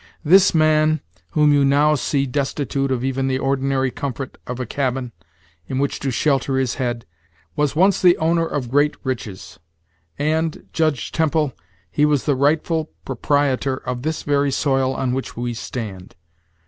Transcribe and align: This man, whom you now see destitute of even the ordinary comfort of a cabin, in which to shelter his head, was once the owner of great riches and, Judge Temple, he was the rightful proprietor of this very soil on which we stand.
This 0.25 0.55
man, 0.55 0.99
whom 1.33 1.53
you 1.53 1.63
now 1.63 1.93
see 1.93 2.25
destitute 2.25 2.89
of 2.91 3.03
even 3.03 3.27
the 3.27 3.37
ordinary 3.37 3.91
comfort 3.91 4.39
of 4.47 4.59
a 4.59 4.65
cabin, 4.65 5.11
in 5.67 5.77
which 5.77 5.99
to 5.99 6.09
shelter 6.09 6.57
his 6.57 6.73
head, 6.81 7.05
was 7.55 7.75
once 7.75 8.01
the 8.01 8.17
owner 8.17 8.47
of 8.47 8.71
great 8.71 8.95
riches 9.03 9.59
and, 10.17 10.67
Judge 10.73 11.11
Temple, 11.11 11.53
he 11.91 12.03
was 12.03 12.25
the 12.25 12.35
rightful 12.35 12.85
proprietor 13.05 13.77
of 13.77 14.01
this 14.01 14.23
very 14.23 14.49
soil 14.51 14.95
on 14.95 15.13
which 15.13 15.37
we 15.37 15.53
stand. 15.53 16.15